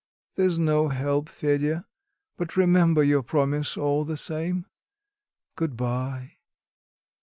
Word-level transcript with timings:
There's 0.33 0.57
no 0.57 0.87
help, 0.87 1.29
Fedya; 1.29 1.85
but 2.35 2.57
remember 2.57 3.03
your 3.03 3.21
promise 3.21 3.77
all 3.77 4.03
the 4.03 4.17
same. 4.17 4.65
Good 5.55 5.77
bye." 5.77 6.37